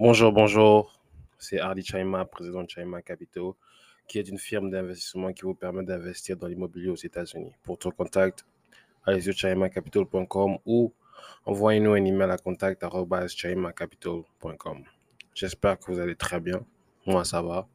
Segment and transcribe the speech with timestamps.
[0.00, 0.96] Bonjour, bonjour.
[1.40, 3.50] C'est Hardy Chaima, président de Chaima Capital,
[4.06, 7.50] qui est une firme d'investissement qui vous permet d'investir dans l'immobilier aux États-Unis.
[7.64, 8.46] Pour tout contact,
[9.04, 10.92] allez sur chaimacapital.com ou
[11.46, 14.84] envoyez-nous un email à contact.chaimacapital.com.
[15.34, 16.64] J'espère que vous allez très bien.
[17.04, 17.66] Moi, ça va.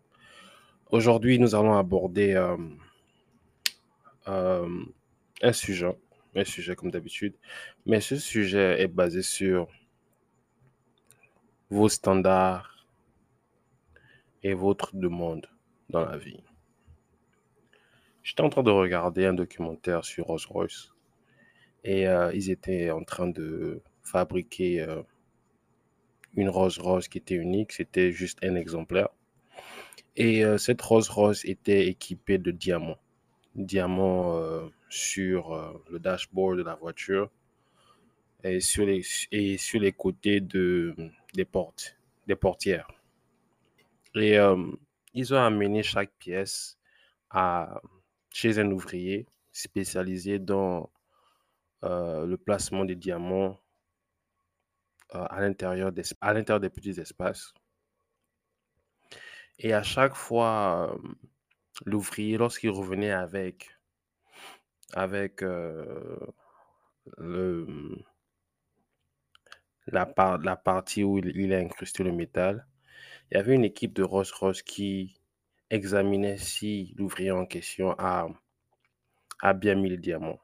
[0.92, 2.56] Aujourd'hui, nous allons aborder euh,
[4.30, 4.86] euh,
[5.42, 5.94] un sujet,
[6.38, 7.34] un sujet comme d'habitude,
[7.86, 9.68] mais ce sujet est basé sur
[11.74, 12.86] vos standards
[14.44, 15.48] et votre demande
[15.90, 16.44] dans la vie.
[18.22, 20.92] J'étais en train de regarder un documentaire sur Rolls-Royce
[21.84, 25.02] et euh, ils étaient en train de fabriquer euh,
[26.36, 29.10] une Rolls-Royce qui était unique, c'était juste un exemplaire.
[30.16, 33.00] Et euh, cette Rolls-Royce était équipée de diamants,
[33.56, 37.32] diamants sur le dashboard de la voiture
[38.44, 40.96] et sur les, et sur les côtés de,
[41.34, 42.90] des portes, des portières.
[44.16, 44.72] Et euh,
[45.14, 46.78] ils ont amené chaque pièce
[47.30, 47.82] à,
[48.30, 50.92] chez un ouvrier spécialisé dans
[51.84, 53.60] euh, le placement des diamants
[55.16, 57.54] euh, à l'intérieur des, à l'intérieur des petits espaces.
[59.60, 60.98] Et à chaque fois,
[61.86, 63.70] l'ouvrier, lorsqu'il revenait avec,
[64.94, 66.20] avec le,
[69.88, 72.66] la, la partie où il, a incrusté le métal,
[73.32, 75.20] il y avait une équipe de Rolls-Royce qui
[75.70, 78.28] examinait si l'ouvrier en question a,
[79.42, 80.40] a bien mis le diamant.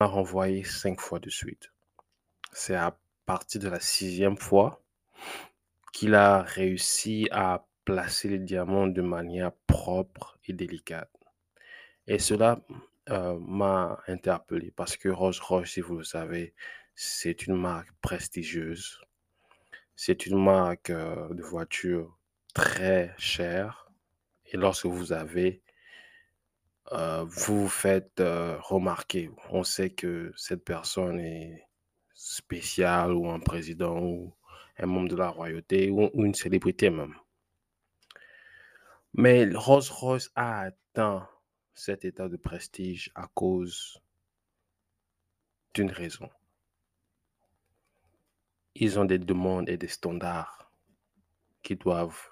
[0.00, 1.72] Il a renvoyé cinq fois de suite.
[2.52, 4.82] C'est à partir de la sixième fois
[5.92, 11.10] qu'il a réussi à placer les diamants de manière propre et délicate.
[12.06, 12.60] Et cela
[13.10, 16.54] euh, m'a interpellé parce que Rolls-Royce, si vous le savez,
[16.94, 19.00] c'est une marque prestigieuse.
[19.96, 22.16] C'est une marque euh, de voiture
[22.54, 23.90] très chère.
[24.46, 25.62] Et lorsque vous avez,
[26.92, 29.30] euh, vous vous faites remarquer.
[29.50, 31.66] On sait que cette personne est
[32.14, 34.32] spéciale ou un président ou
[34.78, 37.14] un membre de la royauté ou, une célébrité même.
[39.14, 41.28] Mais Rolls-Royce a atteint
[41.74, 44.00] cet état de prestige à cause
[45.74, 46.28] d'une raison
[48.74, 50.72] ils ont des demandes et des standards
[51.62, 52.30] qu'ils doivent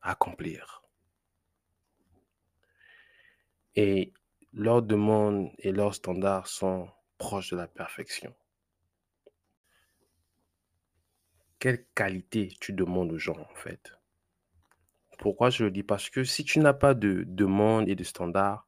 [0.00, 0.82] accomplir.
[3.74, 4.12] Et
[4.52, 6.88] leurs demandes et leurs standards sont
[7.18, 8.34] proches de la perfection.
[11.58, 13.92] Quelle qualité tu demandes aux gens en fait?
[15.22, 15.84] Pourquoi je le dis?
[15.84, 18.66] Parce que si tu n'as pas de demande et de standards,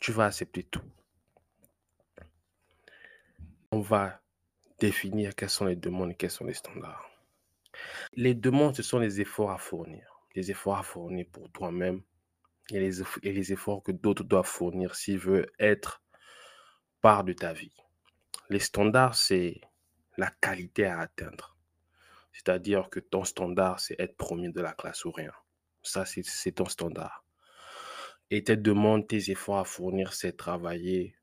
[0.00, 0.82] tu vas accepter tout.
[3.70, 4.20] On va
[4.80, 7.08] définir quelles sont les demandes et quels sont les standards.
[8.14, 10.20] Les demandes, ce sont les efforts à fournir.
[10.34, 12.02] Les efforts à fournir pour toi-même
[12.72, 16.02] et les, et les efforts que d'autres doivent fournir s'ils veulent être
[17.00, 17.76] part de ta vie.
[18.50, 19.60] Les standards, c'est
[20.16, 21.53] la qualité à atteindre.
[22.34, 25.32] C'est-à-dire que ton standard, c'est être premier de la classe ou rien.
[25.82, 27.24] Ça, c'est ton standard.
[28.30, 31.16] Et tes demandes, tes efforts à fournir, c'est travailler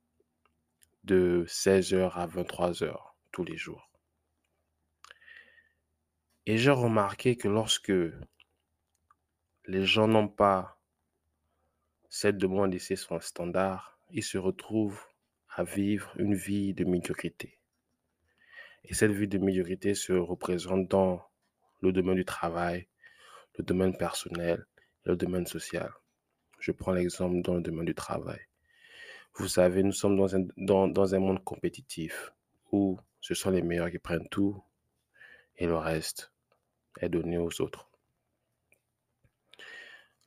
[1.03, 2.95] de 16h à 23h
[3.31, 3.91] tous les jours.
[6.45, 7.93] Et j'ai remarqué que lorsque
[9.65, 10.79] les gens n'ont pas
[12.09, 15.03] cette demande et son standard, ils se retrouvent
[15.49, 17.60] à vivre une vie de médiocrité.
[18.85, 21.21] Et cette vie de médiocrité se représente dans
[21.81, 22.87] le domaine du travail,
[23.57, 24.65] le domaine personnel
[25.05, 25.91] le domaine social.
[26.59, 28.39] Je prends l'exemple dans le domaine du travail.
[29.35, 32.33] Vous savez, nous sommes dans un, dans, dans un monde compétitif
[32.71, 34.61] où ce sont les meilleurs qui prennent tout
[35.57, 36.31] et le reste
[36.99, 37.89] est donné aux autres.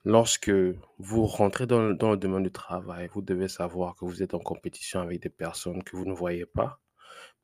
[0.04, 0.52] Lorsque
[0.98, 5.00] vous rentrez dans le, domaine du travail, vous devez savoir que vous êtes en compétition
[5.00, 6.78] avec des personnes que vous ne voyez pas,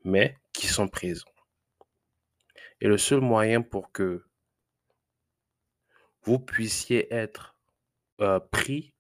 [0.05, 0.37] mais
[0.67, 1.33] sont présentes.
[2.81, 4.25] Et le seul moyen pour que
[6.23, 7.57] vous puissiez être
[8.21, 8.95] euh, pris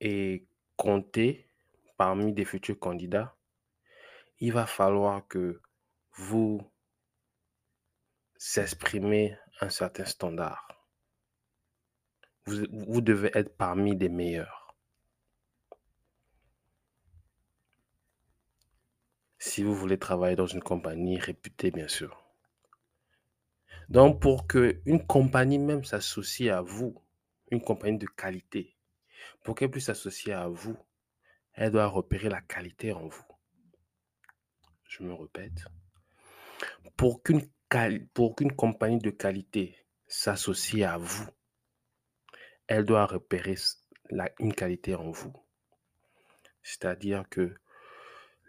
[0.00, 1.50] et compté
[1.96, 3.36] parmi des futurs candidats,
[4.38, 5.60] il va falloir que
[6.12, 6.60] vous
[8.36, 10.86] s'exprimez un certain standard.
[12.46, 14.57] Vous, vous devez être parmi les meilleurs.
[19.38, 22.24] Si vous voulez travailler dans une compagnie réputée, bien sûr.
[23.88, 27.02] Donc, pour que une compagnie même s'associe à vous,
[27.50, 28.76] une compagnie de qualité,
[29.42, 30.76] pour qu'elle puisse s'associer à vous,
[31.54, 33.24] elle doit repérer la qualité en vous
[34.88, 35.64] je me répète,
[36.96, 37.46] pour qu'une
[38.14, 39.76] pour qu'une compagnie de qualité
[40.06, 41.28] s'associe à vous,
[42.66, 43.56] elle doit repérer
[44.38, 45.34] une qualité en vous.
[46.62, 47.54] C'est-à-dire que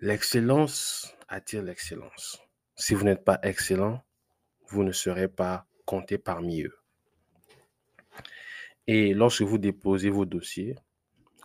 [0.02, 2.40] l'excellence attire l'excellence.
[2.76, 4.04] Si vous n'êtes pas excellent,
[4.68, 6.78] vous ne serez pas compté parmi eux.
[8.88, 10.76] Et lorsque vous déposez vos dossiers,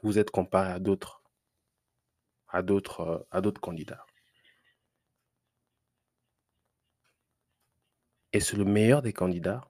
[0.03, 1.23] vous êtes comparé à d'autres
[2.49, 4.07] à d'autres à d'autres candidats.
[8.33, 9.69] Et c'est le meilleur des candidats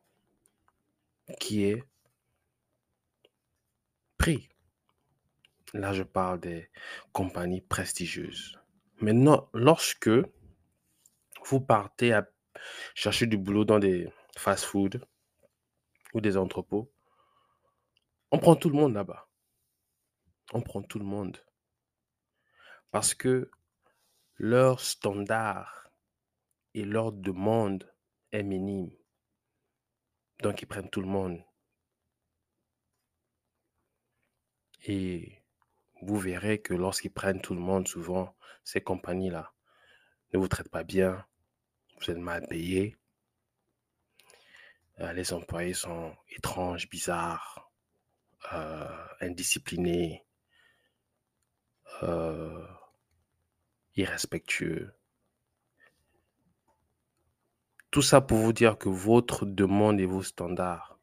[1.41, 1.85] qui est
[4.19, 4.49] pris.
[5.73, 6.71] Là, je parle des
[7.13, 8.59] compagnies prestigieuses.
[9.00, 10.11] Maintenant, lorsque
[11.46, 12.29] vous partez à
[12.94, 15.05] chercher du boulot dans des fast-food
[16.12, 16.93] ou des entrepôts,
[18.31, 19.29] on prend tout le monde là-bas.
[20.52, 21.38] On prend tout le monde.
[22.91, 23.50] Parce que
[24.37, 25.88] leur standard
[26.75, 27.93] et leur demande
[28.32, 28.91] est minime.
[30.41, 31.43] Donc, ils prennent tout le monde.
[34.87, 35.44] Et
[36.05, 39.53] vous verrez que lorsqu'ils prennent tout le monde, souvent, ces compagnies-là
[40.33, 41.25] ne vous traitent pas bien,
[41.99, 42.97] vous êtes mal payé,
[45.01, 47.71] euh, les employés sont étranges, bizarres,
[48.53, 50.25] euh, indisciplinés,
[52.03, 52.67] euh,
[53.97, 54.95] irrespectueux.
[57.91, 60.99] Tout ça pour vous dire que votre demande et vos standards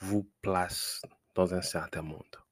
[0.00, 1.02] vous placent
[1.34, 2.43] dans un certain monde.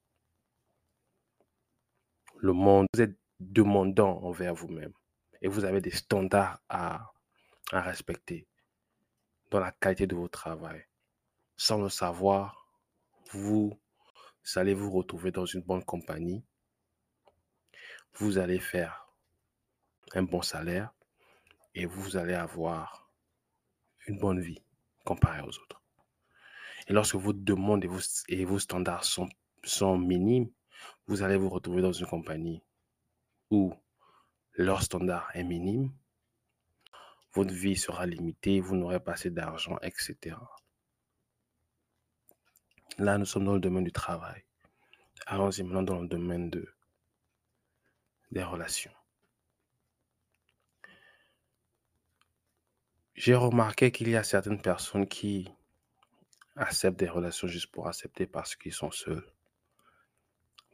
[2.42, 4.92] Le monde, vous êtes demandant envers vous-même
[5.42, 7.12] et vous avez des standards à,
[7.70, 8.48] à respecter
[9.52, 10.84] dans la qualité de votre travail.
[11.56, 12.66] Sans le savoir,
[13.30, 13.78] vous
[14.56, 16.44] allez vous retrouver dans une bonne compagnie.
[18.14, 19.06] Vous allez faire
[20.12, 20.92] un bon salaire
[21.76, 23.08] et vous allez avoir
[24.08, 24.64] une bonne vie
[25.04, 25.80] comparée aux autres.
[26.88, 29.28] Et lorsque vos demandes et vos, et vos standards sont,
[29.62, 30.50] sont minimes,
[31.06, 32.62] vous allez vous retrouver dans une compagnie
[33.50, 33.75] où
[34.55, 35.93] leur standard est minime,
[37.34, 40.37] votre vie sera limitée, vous n'aurez pas assez d'argent, etc.
[42.99, 44.44] Là, nous sommes dans le domaine du travail.
[45.26, 46.75] Allons-y maintenant dans le domaine de,
[48.31, 48.93] des relations.
[53.14, 55.49] J'ai remarqué qu'il y a certaines personnes qui
[56.56, 59.25] acceptent des relations juste pour accepter parce qu'ils sont seuls.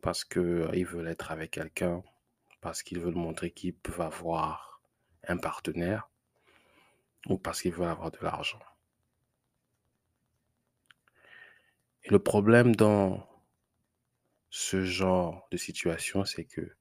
[0.00, 2.02] Parce qu'ils veulent être avec quelqu'un,
[2.60, 4.80] parce qu'ils veulent montrer qu'ils peuvent avoir
[5.26, 6.08] un partenaire
[7.26, 8.60] ou parce qu'ils veulent avoir de l'argent.
[12.04, 13.28] Et le problème dans
[14.50, 16.74] ce genre de situation, c'est que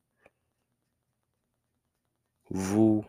[2.49, 3.05] vous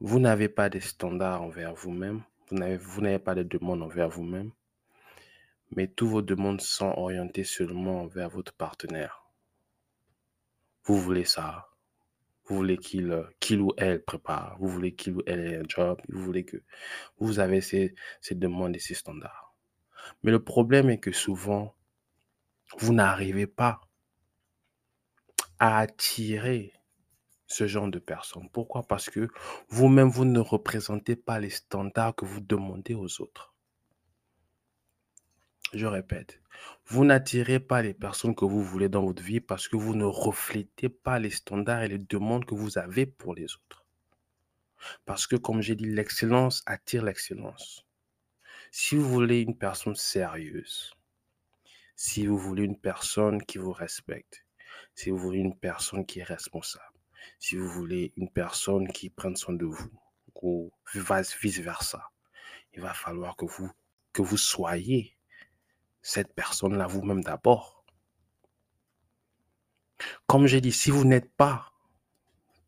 [0.00, 4.50] n'avez pas de standards envers vous-même, vous n'avez, vous n'avez pas de demandes envers vous-même,
[5.70, 9.24] mais tous vos demandes sont orientées seulement vers votre partenaire.
[10.84, 11.68] Vous voulez ça,
[12.46, 16.00] vous voulez qu'il, qu'il ou elle prépare, vous voulez qu'il ou elle ait un job,
[16.08, 16.56] vous voulez que
[17.18, 19.54] vous avez ces, ces demandes et ces standards.
[20.22, 21.76] Mais le problème est que souvent,
[22.78, 23.80] vous n'arrivez pas
[25.58, 26.72] à attirer
[27.46, 28.48] ce genre de personnes.
[28.50, 28.82] Pourquoi?
[28.84, 29.28] Parce que
[29.68, 33.49] vous-même, vous ne représentez pas les standards que vous demandez aux autres.
[35.72, 36.40] Je répète,
[36.86, 40.04] vous n'attirez pas les personnes que vous voulez dans votre vie parce que vous ne
[40.04, 43.86] reflétez pas les standards et les demandes que vous avez pour les autres.
[45.06, 47.86] Parce que, comme j'ai dit, l'excellence attire l'excellence.
[48.72, 50.92] Si vous voulez une personne sérieuse,
[51.94, 54.44] si vous voulez une personne qui vous respecte,
[54.96, 56.98] si vous voulez une personne qui est responsable,
[57.38, 59.90] si vous voulez une personne qui prenne soin de vous,
[60.42, 62.10] ou vice-versa,
[62.72, 63.70] il va falloir que vous,
[64.12, 65.16] que vous soyez
[66.02, 67.84] cette personne-là vous-même d'abord.
[70.26, 71.72] Comme j'ai dit, si vous n'êtes pas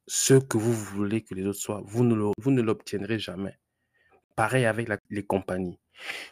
[0.07, 3.59] ce que vous voulez que les autres soient, vous ne, l'obtiendrez jamais.
[4.37, 5.79] Pareil avec les compagnies.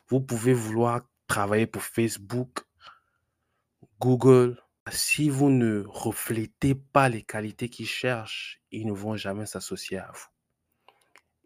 [0.09, 2.65] Vous pouvez vouloir travailler pour Facebook,
[4.01, 9.99] Google, si vous ne reflétez pas les qualités qu'ils cherchent, ils ne vont jamais s'associer
[9.99, 10.27] à vous.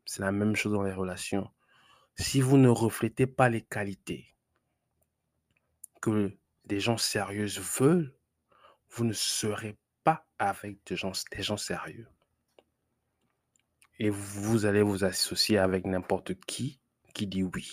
[0.07, 1.51] C'est la même chose dans les relations.
[2.17, 4.34] Si vous ne reflétez pas les qualités
[6.05, 8.15] que des gens sérieux veulent,
[8.91, 12.07] vous ne serez pas avec des gens, des gens sérieux.
[13.99, 16.79] Et vous allez vous associer avec n'importe qui
[17.15, 17.73] qui dit oui.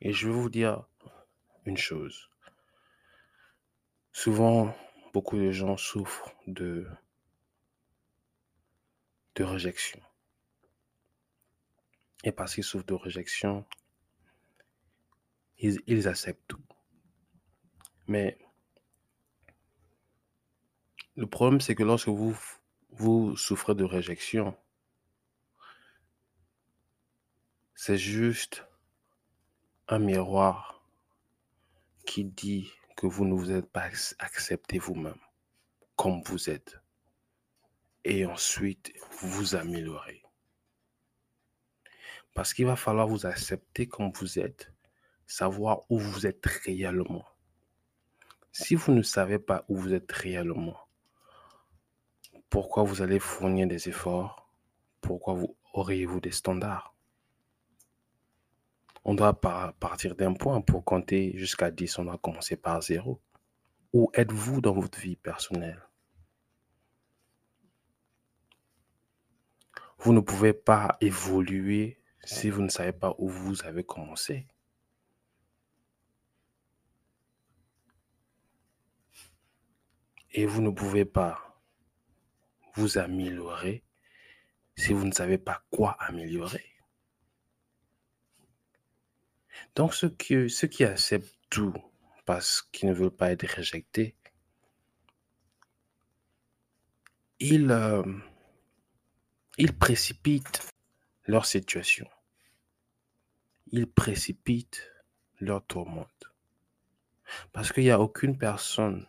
[0.00, 0.84] Et je vais vous dire
[1.64, 2.30] une chose.
[4.12, 4.72] Souvent,
[5.12, 6.86] beaucoup de gens souffrent de,
[9.34, 10.00] de réjection.
[12.22, 13.66] Et parce qu'ils souffrent de réjection,
[15.60, 16.62] ils, acceptent tout.
[18.06, 18.38] Mais
[21.16, 22.36] le problème, c'est que lorsque vous,
[22.90, 24.56] vous souffrez de réjection,
[27.74, 28.66] c'est juste
[29.88, 30.84] un miroir
[32.06, 33.88] qui dit que vous ne vous êtes pas
[34.18, 35.20] accepté vous-même
[35.96, 36.78] comme vous êtes.
[38.04, 40.22] Et ensuite, vous améliorez.
[42.34, 44.72] Parce qu'il va falloir vous accepter comme vous êtes,
[45.30, 47.24] savoir où vous êtes réellement.
[48.50, 50.76] Si vous ne savez pas où vous êtes réellement,
[52.48, 54.50] pourquoi vous allez fournir des efforts?
[55.00, 56.96] Pourquoi vous auriez-vous des standards?
[59.04, 63.20] On doit partir d'un point pour compter jusqu'à 10, on doit commencer par zéro.
[63.92, 65.82] Où êtes-vous dans votre vie personnelle?
[69.98, 74.48] Vous ne pouvez pas évoluer si vous ne savez pas où vous avez commencé.
[80.32, 81.60] Et vous ne pouvez pas
[82.74, 83.82] vous améliorer
[84.76, 86.64] si vous ne savez pas quoi améliorer.
[89.74, 91.74] Donc ceux qui, ceux qui acceptent tout
[92.24, 94.16] parce qu'ils ne veulent pas être réjectés,
[97.40, 98.02] ils, euh,
[99.58, 100.68] ils précipitent
[101.26, 102.08] leur situation.
[103.72, 104.90] Ils précipitent
[105.40, 106.32] leur tourmente.
[107.52, 109.06] Parce qu'il n'y a aucune personne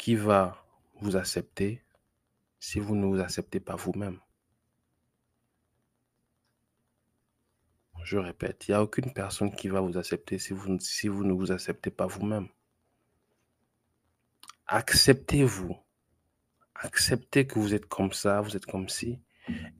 [0.00, 0.64] qui va
[1.02, 1.84] vous accepter
[2.58, 4.18] si vous ne vous acceptez pas vous-même.
[8.02, 11.22] Je répète, il n'y a aucune personne qui va vous accepter si vous, si vous
[11.22, 12.48] ne vous acceptez pas vous-même.
[14.68, 15.76] Acceptez-vous.
[16.76, 19.20] Acceptez que vous êtes comme ça, vous êtes comme ci.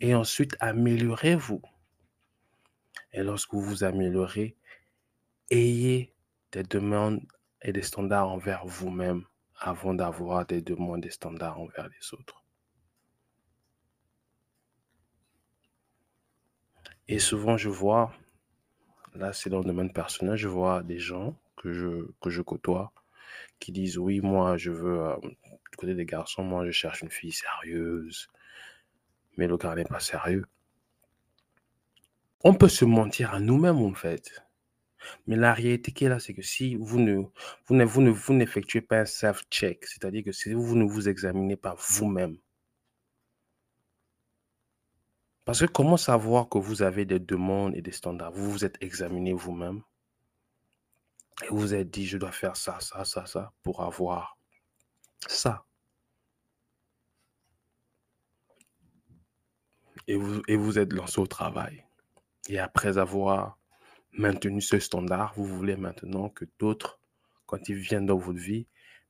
[0.03, 1.63] Et ensuite, améliorez-vous.
[3.15, 4.55] Et lorsque vous vous améliorez,
[5.49, 6.15] ayez
[6.53, 7.23] des demandes
[7.63, 9.25] et des standards envers vous-même
[9.61, 12.43] avant d'avoir des demandes et standards envers les autres.
[17.09, 18.13] Et souvent, je vois,
[19.15, 22.93] là c'est dans le domaine personnel, je vois des gens que je, que je côtoie
[23.59, 27.11] qui disent oui, moi je veux, euh, du côté des garçons, moi je cherche une
[27.11, 28.29] fille sérieuse,
[29.37, 30.47] mais le gars n'est pas sérieux.
[32.43, 34.43] On peut se mentir à nous-mêmes en fait.
[35.27, 37.23] Mais la réalité qui est là, c'est que si vous ne,
[37.67, 41.09] vous ne, vous ne, vous n'effectuez pas un self-check, c'est-à-dire que si vous ne vous
[41.09, 42.39] examinez pas vous-même,
[45.45, 48.33] parce que comment savoir que vous avez des demandes et des standards?
[48.33, 49.83] Vous vous êtes examiné vous-même
[51.43, 54.39] et vous vous êtes dit, je dois faire ça, ça, ça, ça pour avoir
[55.27, 55.65] ça.
[60.07, 61.85] Et vous, et vous êtes lancé au travail.
[62.49, 63.59] Et après avoir
[64.13, 67.01] maintenu ce standard, vous voulez maintenant que d'autres,
[67.47, 68.67] quand ils viennent dans votre vie,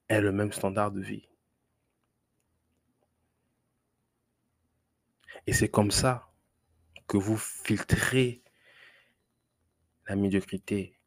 [0.08, 1.28] aient le même standard de vie.
[5.46, 6.30] Et c'est comme ça
[7.06, 8.42] que vous filtrez
[10.06, 10.98] la médiocrité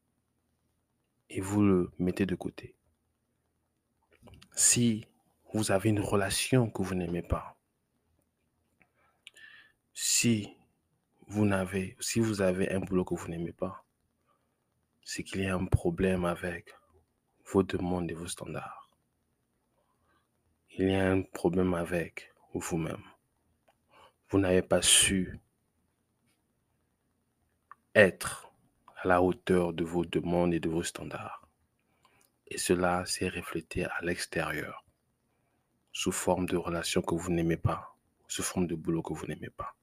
[1.30, 2.76] et vous le mettez de côté.
[4.56, 5.06] Si
[5.54, 7.58] vous avez une relation que vous n'aimez pas,
[9.94, 10.56] si
[11.28, 13.83] vous n'avez, si vous avez un boulot que vous n'aimez pas,
[15.04, 16.74] c'est qu'il y a un problème avec
[17.46, 18.90] vos demandes et vos standards.
[20.78, 23.04] Il y a un problème avec vous-même.
[24.30, 25.40] Vous n'avez pas su
[27.96, 28.52] être
[28.98, 31.48] à la hauteur de vos demandes et de vos standards.
[32.48, 34.84] Et cela s'est reflété à l'extérieur,
[35.92, 37.96] sous forme de relations que vous n'aimez pas,
[38.28, 39.76] sous forme de boulot que vous n'aimez pas.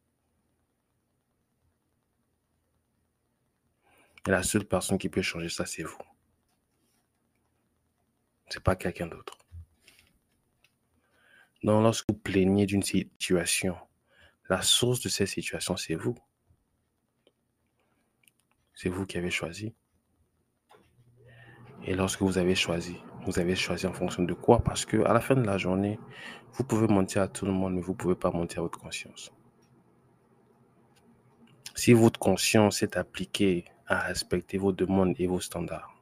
[4.27, 5.99] Et la seule personne qui peut changer ça, c'est vous.
[8.49, 9.39] C'est pas quelqu'un d'autre.
[11.63, 13.77] Donc, lorsque vous plaignez d'une situation,
[14.49, 16.17] la source de cette situation, c'est vous.
[18.75, 19.75] C'est vous qui avez choisi.
[21.85, 22.97] Et lorsque vous avez choisi,
[23.27, 24.63] vous avez choisi en fonction de quoi?
[24.63, 25.99] Parce que à la fin de la journée,
[26.55, 28.79] vous pouvez mentir à tout le monde, mais vous ne pouvez pas mentir à votre
[28.79, 29.33] conscience.
[31.75, 35.95] Si votre conscience est appliquée à respecter vos demandes et vos standards,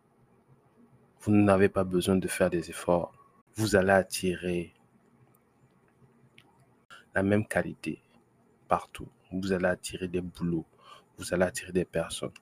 [1.23, 3.13] vous n'avez pas besoin de faire des efforts.
[3.57, 4.73] Vous allez attirer
[7.15, 8.01] la même qualité
[8.69, 9.09] partout.
[9.33, 10.67] Vous allez attirer des boulots.
[11.17, 12.33] Vous allez attirer des personnes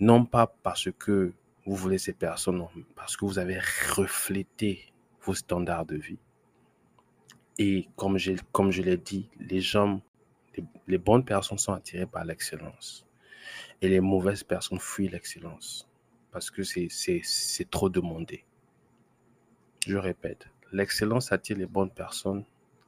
[0.00, 1.32] non pas parce que
[1.64, 3.58] vous voulez ces personnes, parce que vous avez
[3.94, 6.18] reflété vos standards de vie.
[7.58, 10.00] Et comme je, comme l'ai dit, les gens,
[10.86, 13.05] les bonnes personnes sont attirées par l'excellence.
[13.82, 15.88] Et les mauvaises personnes fuient l'excellence.
[16.32, 18.44] Parce que c'est trop demandé.
[19.86, 22.44] Je répète, l'excellence attire les bonnes personnes.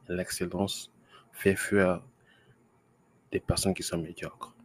[0.07, 0.91] L'excellence
[1.31, 2.03] fait fuir
[3.31, 4.55] des personnes qui sont médiocres.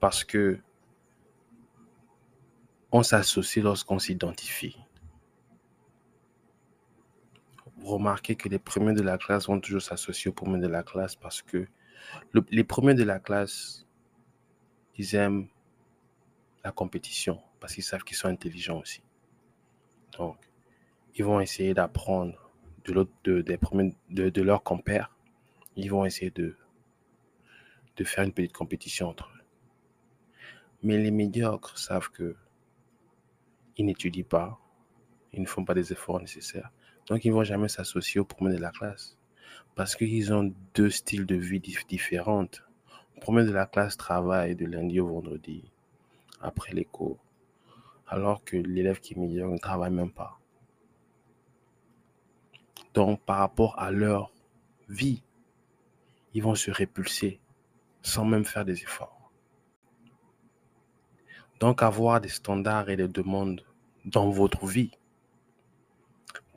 [0.00, 0.60] Parce que
[2.92, 4.76] on s'associe lorsqu'on s'identifie.
[7.82, 11.16] Remarquez que les premiers de la classe vont toujours s'associer aux premiers de la classe
[11.16, 11.66] parce que
[12.50, 13.86] les premiers de la classe,
[14.96, 15.48] ils aiment
[16.64, 19.02] la compétition parce qu'ils savent qu'ils sont intelligents aussi.
[20.18, 20.36] Donc,
[21.16, 22.50] ils vont essayer d'apprendre
[22.84, 25.10] de l'autre, de, des premiers, de, leurs compères.
[25.76, 26.56] Ils vont essayer de,
[27.96, 29.42] de faire une petite compétition entre eux.
[30.82, 32.36] Mais les médiocres savent que
[33.76, 34.60] ils n'étudient pas,
[35.32, 36.70] ils ne font pas des efforts nécessaires.
[37.06, 39.16] Donc, ils ne vont jamais s'associer aux premiers de la classe
[39.74, 42.46] parce qu'ils ont deux styles de vie différents.
[43.14, 45.64] Le premier de la classe travaille de lundi au vendredi
[46.40, 47.18] après les cours,
[48.06, 50.38] alors que l'élève qui est meilleur ne travaille même pas.
[52.92, 54.30] Donc, par rapport à leur
[54.88, 55.22] vie,
[56.32, 57.40] ils vont se répulser
[58.02, 59.30] sans même faire des efforts.
[61.58, 63.64] Donc, avoir des standards et des demandes
[64.04, 64.92] dans votre vie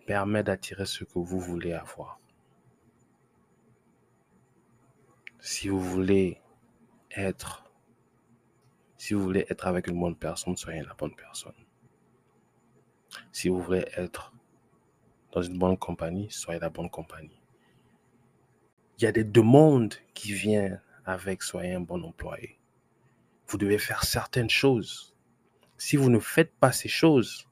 [0.06, 2.20] permet d'attirer ce que vous voulez avoir.
[5.50, 6.42] Si vous voulez
[7.16, 7.64] être,
[8.98, 11.56] si vous voulez être avec une bonne personne, soyez la bonne personne.
[13.32, 14.34] Si vous voulez être
[15.32, 17.40] dans une bonne compagnie, soyez la bonne compagnie.
[18.98, 22.60] Il y a des demandes qui viennent avec soyez un bon employé.
[23.48, 25.16] Vous devez faire certaines choses.
[25.78, 27.48] Si vous ne faites pas ces choses,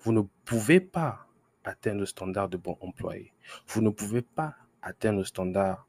[0.00, 1.26] vous ne pouvez pas
[1.64, 3.32] atteindre le standard de bon employé.
[3.66, 5.85] Vous ne pouvez pas atteindre le standard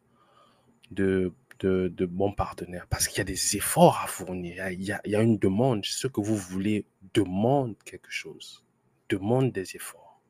[0.91, 4.69] de, de, de bon partenaire parce qu'il y a des efforts à fournir.
[4.69, 5.85] Il y, a, il y a une demande.
[5.85, 8.65] Ce que vous voulez demande quelque chose,
[9.09, 10.21] demande des efforts.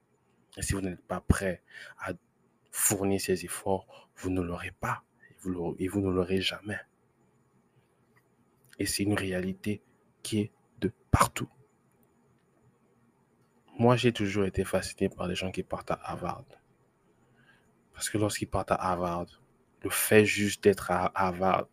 [0.58, 1.62] Et si vous n'êtes pas prêt
[2.00, 2.14] à
[2.72, 5.04] fournir ces efforts, vous ne l'aurez pas
[5.80, 6.80] et vous ne l'aurez jamais.
[8.80, 9.82] Et c'est une réalité
[10.24, 11.50] qui est de partout.
[13.80, 16.46] Moi, j'ai toujours été fasciné par les gens qui partent à Harvard.
[17.94, 19.28] Parce que lorsqu'ils partent à Harvard,
[19.88, 21.68] le fait juste d'être à Harvard,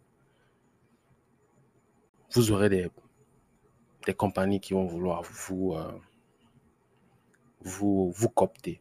[2.32, 2.88] vous aurez des,
[4.06, 5.92] des compagnies qui vont vouloir vous, euh,
[7.60, 8.32] vous, vous.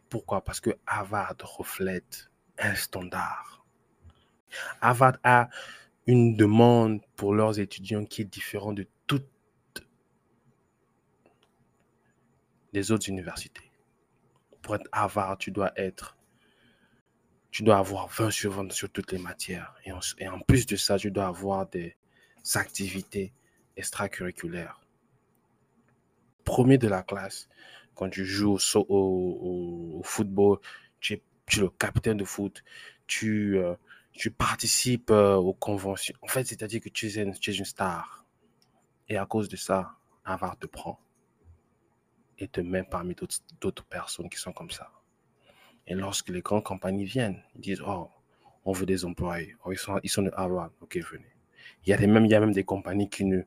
[0.09, 0.43] Pourquoi?
[0.43, 3.65] Parce que Harvard reflète un standard.
[4.81, 5.49] Harvard a
[6.05, 9.83] une demande pour leurs étudiants qui est différente de toutes
[12.71, 13.71] les autres universités.
[14.61, 16.17] Pour être Harvard, tu dois être
[17.53, 19.75] tu dois avoir 20 sur 20 sur toutes les matières.
[19.85, 21.95] Et en, plus de ça, tu dois avoir des
[22.55, 23.31] activités
[23.77, 24.81] extracurriculaires.
[26.45, 27.47] Premier de la classe,
[27.93, 28.57] quand tu joues
[28.89, 30.57] au football,
[30.99, 32.63] tu es, tu es, le capitaine de foot,
[33.05, 33.75] tu, euh,
[34.13, 36.15] tu participes euh, aux conventions.
[36.23, 38.25] En fait, c'est-à-dire que tu es, une, tu es une star.
[39.07, 39.91] Et à cause de ça,
[40.25, 40.99] Harvard te prend
[42.39, 43.15] et te met parmi
[43.61, 44.91] d'autres personnes qui sont comme ça.
[45.87, 48.09] Et lorsque les grandes compagnies viennent, ils disent, oh,
[48.65, 49.55] on veut des employés.
[49.65, 50.71] Oh, ils, sont, ils sont de Harvard.
[50.81, 51.35] OK, venez.
[51.85, 53.43] Il y a, des, même, il y a même des compagnies qui ne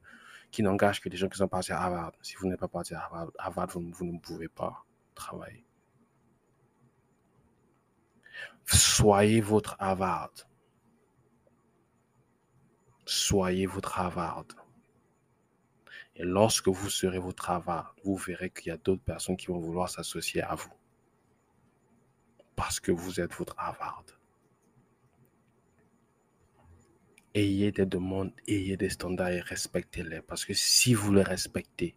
[0.51, 2.13] qui n'engagent que des gens qui sont partis à Harvard.
[2.23, 5.67] Si vous n'êtes pas parti à Harvard, vous, vous ne pouvez pas travailler.
[8.65, 10.31] Soyez votre Harvard.
[13.05, 14.47] Soyez votre Harvard.
[16.15, 19.59] Et lorsque vous serez votre Harvard, vous verrez qu'il y a d'autres personnes qui vont
[19.59, 20.73] vouloir s'associer à vous
[22.57, 24.05] parce que vous êtes votre Harvard.
[27.35, 30.23] Ayez des demandes, ayez des standards et respectez-les.
[30.23, 31.95] Parce que si vous les respectez,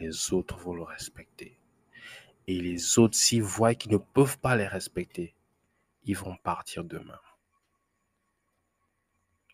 [0.00, 1.60] les autres vont le respecter.
[2.46, 5.34] Et les autres, s'ils voient qu'ils ne peuvent pas les respecter,
[6.04, 7.20] ils vont partir demain.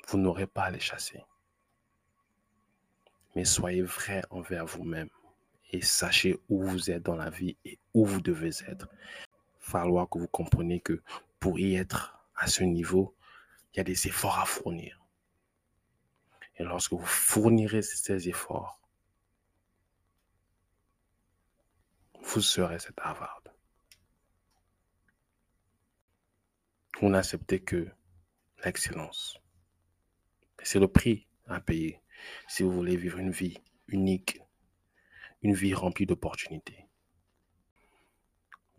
[0.06, 1.20] Vous n'aurez pas à les chasser.
[3.34, 5.10] Mais soyez vrai envers vous-même
[5.72, 8.88] et sachez où vous êtes dans la vie et où vous devez être
[9.64, 11.02] falloir que vous compreniez que
[11.40, 13.16] pour y être à ce niveau,
[13.72, 15.00] il y a des efforts à fournir.
[16.56, 18.80] Et lorsque vous fournirez ces efforts,
[22.22, 23.42] vous serez cet Harvard.
[27.00, 27.88] Vous n'acceptez que
[28.64, 29.38] l'excellence.
[30.62, 32.00] C'est le prix à payer
[32.48, 34.40] si vous voulez vivre une vie unique,
[35.42, 36.83] une vie remplie d'opportunités.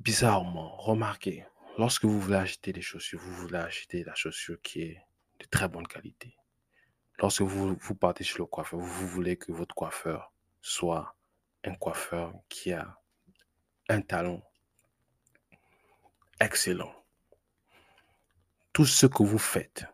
[0.05, 1.45] Bizarrement, remarquez,
[1.79, 5.01] lorsque vous voulez acheter des chaussures, vous voulez acheter la chaussure qui est
[5.39, 6.37] de très bonne qualité.
[7.17, 11.15] Lorsque vous, vous partez chez le coiffeur, vous voulez que votre coiffeur soit
[11.63, 12.99] un coiffeur qui a
[13.89, 14.43] un talent
[16.39, 16.93] excellent.
[18.73, 19.87] Tout ce que vous faites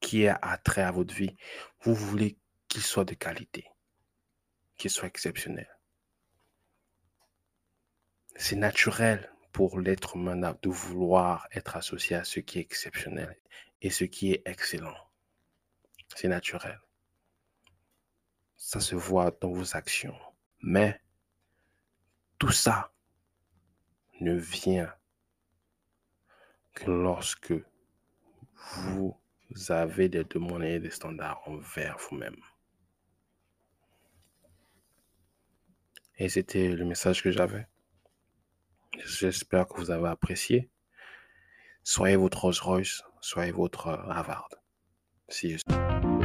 [0.00, 1.34] qui a attrait à votre vie,
[1.80, 2.36] vous voulez
[2.68, 3.66] qu'il soit de qualité,
[4.76, 5.75] qu'il soit exceptionnel.
[8.38, 13.36] C'est naturel pour l'être humain de vouloir être associé à ce qui est exceptionnel
[13.80, 14.96] et ce qui est excellent.
[16.14, 16.78] C'est naturel.
[18.56, 20.18] Ça se voit dans vos actions.
[20.60, 21.00] Mais
[22.38, 22.92] tout ça
[24.20, 24.94] ne vient
[26.74, 27.54] que lorsque
[28.74, 29.18] vous
[29.68, 32.40] avez des demandes et des standards envers vous-même.
[36.18, 37.66] Et c'était le message que j'avais.
[39.04, 40.70] J'espère que vous avez apprécié.
[41.82, 44.48] Soyez votre Rolls Royce, soyez votre Harvard.
[45.28, 46.15] See you.